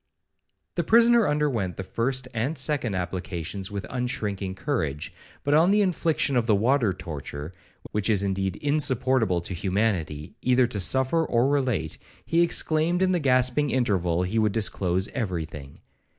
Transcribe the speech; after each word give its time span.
The 0.73 0.83
prisoner 0.83 1.27
underwent 1.27 1.77
the 1.77 1.83
first 1.83 2.27
and 2.33 2.57
second 2.57 2.95
applications 2.95 3.69
with 3.69 3.85
unshrinking 3.91 4.55
courage, 4.55 5.13
but 5.43 5.53
on 5.53 5.69
the 5.69 5.83
infliction 5.83 6.35
of 6.35 6.47
the 6.47 6.55
water 6.55 6.91
torture, 6.91 7.53
which 7.91 8.09
is 8.09 8.23
indeed 8.23 8.55
insupportable 8.55 9.41
to 9.41 9.53
humanity, 9.53 10.33
either 10.41 10.65
to 10.65 10.79
suffer 10.79 11.23
or 11.23 11.47
relate, 11.49 11.99
he 12.25 12.41
exclaimed 12.41 13.03
in 13.03 13.11
the 13.11 13.19
gasping 13.19 13.69
interval, 13.69 14.23
he 14.23 14.39
would 14.39 14.53
disclose 14.53 15.07
every 15.09 15.45
thing. 15.45 15.77